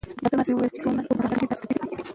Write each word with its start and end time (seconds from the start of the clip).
ډاکټره 0.23 0.37
ماسي 0.39 0.51
وویل 0.53 0.71
چې 0.73 0.81
سونا 0.83 1.01
اوږدمهاله 1.03 1.39
ګټې 1.39 1.45
ندي 1.49 1.55
ثابته 1.61 1.95
کړې. 1.97 2.03